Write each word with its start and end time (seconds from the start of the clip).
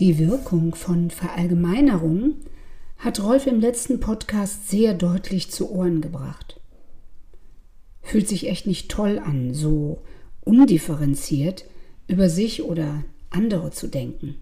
Die 0.00 0.18
Wirkung 0.18 0.76
von 0.76 1.10
Verallgemeinerung 1.10 2.36
hat 2.98 3.20
Rolf 3.20 3.48
im 3.48 3.58
letzten 3.58 3.98
Podcast 3.98 4.68
sehr 4.68 4.94
deutlich 4.94 5.50
zu 5.50 5.72
Ohren 5.72 6.00
gebracht. 6.00 6.60
Fühlt 8.02 8.28
sich 8.28 8.48
echt 8.48 8.68
nicht 8.68 8.92
toll 8.92 9.18
an, 9.18 9.54
so 9.54 10.00
undifferenziert 10.42 11.64
über 12.06 12.30
sich 12.30 12.62
oder 12.62 13.02
andere 13.30 13.72
zu 13.72 13.88
denken. 13.88 14.36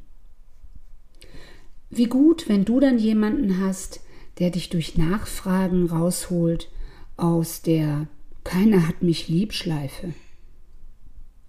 Wie 1.89 2.07
gut, 2.07 2.51
wenn 2.51 2.67
du 2.67 2.79
dann 2.79 2.99
jemanden 2.99 3.59
hast, 3.59 4.01
der 4.39 4.51
dich 4.51 4.69
durch 4.69 4.99
Nachfragen 4.99 5.87
rausholt 5.87 6.71
aus 7.17 7.63
der 7.63 8.09
Keiner 8.45 8.87
hat 8.87 9.03
mich 9.03 9.29
lieb 9.29 9.55
Schleife. 9.55 10.13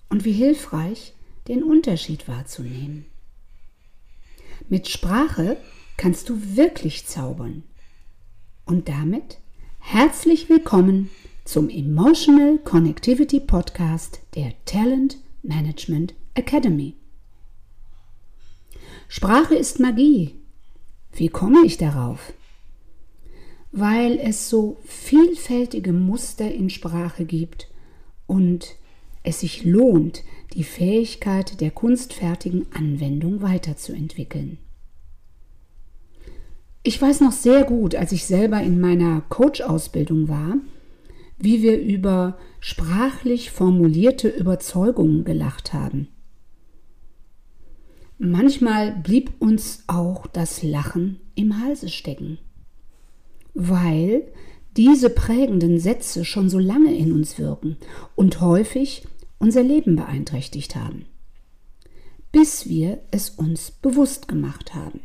Und 0.08 0.24
wie 0.24 0.32
hilfreich, 0.32 1.14
den 1.50 1.62
Unterschied 1.62 2.30
wahrzunehmen. 2.30 3.06
Mit 4.70 4.90
Sprache 4.90 5.56
kannst 5.96 6.28
du 6.28 6.58
wirklich 6.58 7.06
zaubern. 7.06 7.64
Und 8.66 8.90
damit 8.90 9.40
herzlich 9.80 10.50
willkommen 10.50 11.10
zum 11.46 11.70
Emotional 11.70 12.58
Connectivity 12.58 13.40
Podcast 13.40 14.20
der 14.36 14.52
Talent 14.66 15.20
Management 15.42 16.16
Academy. 16.34 16.96
Sprache 19.08 19.56
ist 19.56 19.80
Magie. 19.80 20.36
Wie 21.14 21.30
komme 21.30 21.66
ich 21.66 21.78
darauf? 21.78 22.34
Weil 23.72 24.20
es 24.20 24.50
so 24.50 24.82
vielfältige 24.84 25.94
Muster 25.94 26.52
in 26.52 26.70
Sprache 26.70 27.24
gibt 27.24 27.70
und 28.26 28.76
es 29.28 29.42
sich 29.42 29.64
lohnt, 29.66 30.24
die 30.54 30.64
Fähigkeit 30.64 31.60
der 31.60 31.72
kunstfertigen 31.72 32.66
Anwendung 32.74 33.42
weiterzuentwickeln. 33.42 34.58
Ich 36.84 37.02
weiß 37.02 37.20
noch 37.20 37.34
sehr 37.34 37.66
gut, 37.66 37.96
als 37.96 38.14
ich 38.14 38.26
selber 38.26 38.62
in 38.62 38.80
meiner 38.80 39.22
Coach-Ausbildung 39.28 40.30
war, 40.30 40.56
wie 41.38 41.62
wir 41.62 41.80
über 41.80 42.38
sprachlich 42.62 43.52
formulierte 43.52 44.30
Überzeugungen 44.30 45.26
gelacht 45.26 45.74
haben. 45.74 46.08
Manchmal 48.18 48.96
blieb 48.96 49.34
uns 49.40 49.84
auch 49.88 50.26
das 50.28 50.64
Lachen 50.64 51.20
im 51.36 51.62
Halse 51.62 51.90
stecken, 51.90 52.40
weil 53.54 54.24
diese 54.78 55.10
prägenden 55.10 55.80
Sätze 55.80 56.24
schon 56.24 56.50
so 56.50 56.58
lange 56.58 56.96
in 56.96 57.12
uns 57.12 57.38
wirken 57.38 57.78
und 58.16 58.40
häufig 58.42 59.04
unser 59.40 59.64
Leben 59.64 59.96
beeinträchtigt 59.96 60.76
haben, 60.76 61.06
bis 62.32 62.68
wir 62.68 63.02
es 63.12 63.30
uns 63.30 63.72
bewusst 63.72 64.28
gemacht 64.28 64.74
haben. 64.74 65.02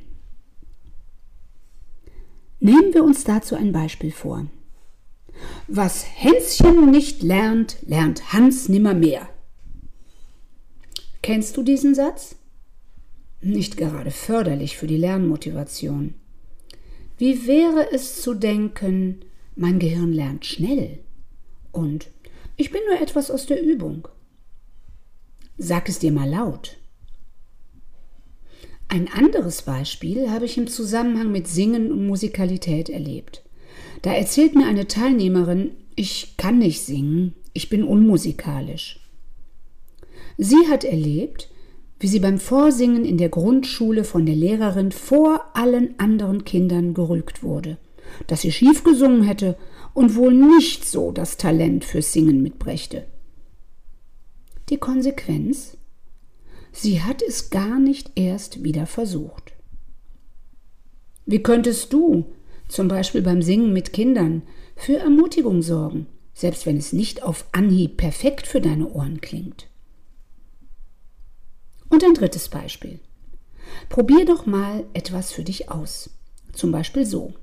Nehmen 2.60 2.94
wir 2.94 3.02
uns 3.02 3.24
dazu 3.24 3.56
ein 3.56 3.72
Beispiel 3.72 4.12
vor. 4.12 4.46
Was 5.66 6.04
Hänschen 6.04 6.90
nicht 6.90 7.22
lernt, 7.22 7.78
lernt 7.82 8.32
Hans 8.32 8.68
nimmermehr. 8.68 9.28
Kennst 11.22 11.56
du 11.56 11.62
diesen 11.62 11.94
Satz? 11.94 12.36
Nicht 13.40 13.76
gerade 13.76 14.10
förderlich 14.10 14.76
für 14.76 14.86
die 14.86 14.96
Lernmotivation. 14.96 16.14
Wie 17.18 17.46
wäre 17.46 17.92
es 17.92 18.22
zu 18.22 18.34
denken, 18.34 19.24
mein 19.56 19.78
Gehirn 19.78 20.12
lernt 20.12 20.46
schnell 20.46 21.00
und 21.72 22.08
ich 22.56 22.70
bin 22.70 22.80
nur 22.88 23.00
etwas 23.00 23.30
aus 23.30 23.46
der 23.46 23.62
Übung. 23.62 24.08
Sag 25.64 25.88
es 25.88 26.00
dir 26.00 26.10
mal 26.10 26.28
laut. 26.28 26.76
Ein 28.88 29.06
anderes 29.06 29.62
Beispiel 29.62 30.28
habe 30.28 30.44
ich 30.44 30.58
im 30.58 30.66
Zusammenhang 30.66 31.30
mit 31.30 31.46
Singen 31.46 31.92
und 31.92 32.04
Musikalität 32.04 32.88
erlebt. 32.88 33.44
Da 34.02 34.12
erzählt 34.12 34.56
mir 34.56 34.66
eine 34.66 34.88
Teilnehmerin, 34.88 35.70
ich 35.94 36.36
kann 36.36 36.58
nicht 36.58 36.80
singen, 36.80 37.34
ich 37.52 37.68
bin 37.68 37.84
unmusikalisch. 37.84 39.08
Sie 40.36 40.66
hat 40.68 40.82
erlebt, 40.82 41.48
wie 42.00 42.08
sie 42.08 42.18
beim 42.18 42.40
Vorsingen 42.40 43.04
in 43.04 43.16
der 43.16 43.28
Grundschule 43.28 44.02
von 44.02 44.26
der 44.26 44.34
Lehrerin 44.34 44.90
vor 44.90 45.44
allen 45.54 45.96
anderen 46.00 46.44
Kindern 46.44 46.92
gerügt 46.92 47.44
wurde, 47.44 47.78
dass 48.26 48.40
sie 48.40 48.50
schief 48.50 48.82
gesungen 48.82 49.22
hätte 49.22 49.56
und 49.94 50.16
wohl 50.16 50.34
nicht 50.34 50.84
so 50.84 51.12
das 51.12 51.36
Talent 51.36 51.84
fürs 51.84 52.12
Singen 52.12 52.42
mitbrächte. 52.42 53.06
Die 54.72 54.78
Konsequenz? 54.78 55.76
Sie 56.72 57.02
hat 57.02 57.20
es 57.20 57.50
gar 57.50 57.78
nicht 57.78 58.10
erst 58.14 58.64
wieder 58.64 58.86
versucht. 58.86 59.52
Wie 61.26 61.42
könntest 61.42 61.92
du 61.92 62.24
zum 62.68 62.88
Beispiel 62.88 63.20
beim 63.20 63.42
Singen 63.42 63.74
mit 63.74 63.92
Kindern, 63.92 64.40
für 64.74 64.96
Ermutigung 64.96 65.60
sorgen, 65.60 66.06
selbst 66.32 66.64
wenn 66.64 66.78
es 66.78 66.94
nicht 66.94 67.22
auf 67.22 67.44
Anhieb 67.52 67.98
perfekt 67.98 68.46
für 68.46 68.62
deine 68.62 68.88
Ohren 68.88 69.20
klingt. 69.20 69.68
Und 71.90 72.02
ein 72.02 72.14
drittes 72.14 72.48
Beispiel. 72.48 72.98
Probier 73.90 74.24
doch 74.24 74.46
mal 74.46 74.84
etwas 74.94 75.32
für 75.32 75.44
dich 75.44 75.70
aus. 75.70 76.08
Zum 76.54 76.72
Beispiel 76.72 77.04
so. 77.04 77.34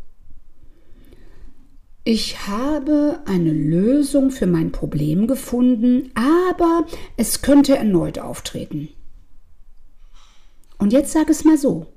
Ich 2.03 2.47
habe 2.47 3.19
eine 3.25 3.51
Lösung 3.51 4.31
für 4.31 4.47
mein 4.47 4.71
Problem 4.71 5.27
gefunden, 5.27 6.11
aber 6.15 6.85
es 7.17 7.41
könnte 7.41 7.77
erneut 7.77 8.19
auftreten. 8.19 8.89
Und 10.77 10.93
jetzt 10.93 11.11
sag 11.11 11.29
es 11.29 11.43
mal 11.43 11.57
so. 11.57 11.87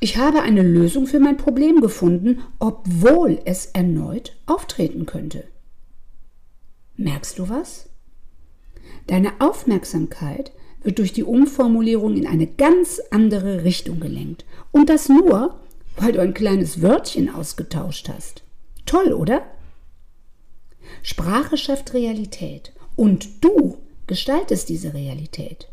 Ich 0.00 0.18
habe 0.18 0.42
eine 0.42 0.62
Lösung 0.62 1.06
für 1.06 1.20
mein 1.20 1.36
Problem 1.36 1.80
gefunden, 1.80 2.42
obwohl 2.58 3.40
es 3.44 3.66
erneut 3.66 4.36
auftreten 4.46 5.06
könnte. 5.06 5.44
Merkst 6.96 7.38
du 7.38 7.48
was? 7.48 7.88
Deine 9.06 9.40
Aufmerksamkeit 9.40 10.52
wird 10.82 10.98
durch 10.98 11.12
die 11.12 11.24
Umformulierung 11.24 12.16
in 12.16 12.26
eine 12.26 12.46
ganz 12.46 13.00
andere 13.10 13.64
Richtung 13.64 14.00
gelenkt. 14.00 14.44
Und 14.70 14.90
das 14.90 15.08
nur, 15.08 15.60
weil 15.96 16.12
du 16.12 16.20
ein 16.20 16.34
kleines 16.34 16.82
Wörtchen 16.82 17.34
ausgetauscht 17.34 18.08
hast. 18.08 18.42
Toll, 18.84 19.12
oder? 19.12 19.42
Sprache 21.02 21.56
schafft 21.56 21.94
Realität 21.94 22.72
und 22.94 23.44
du 23.44 23.78
gestaltest 24.06 24.68
diese 24.68 24.94
Realität. 24.94 25.68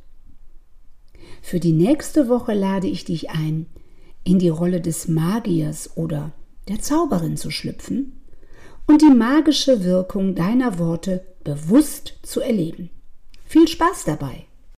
Für 1.41 1.59
die 1.59 1.73
nächste 1.73 2.29
Woche 2.29 2.53
lade 2.53 2.87
ich 2.87 3.05
dich 3.05 3.29
ein, 3.29 3.67
in 4.23 4.39
die 4.39 4.49
Rolle 4.49 4.81
des 4.81 5.07
Magiers 5.07 5.97
oder 5.97 6.31
der 6.67 6.81
Zauberin 6.81 7.37
zu 7.37 7.51
schlüpfen 7.51 8.21
und 8.87 9.01
die 9.01 9.13
magische 9.13 9.83
Wirkung 9.83 10.35
deiner 10.35 10.79
Worte 10.79 11.25
bewusst 11.43 12.15
zu 12.23 12.39
erleben. 12.39 12.89
Viel 13.45 13.67
Spaß 13.67 14.05
dabei! 14.05 14.45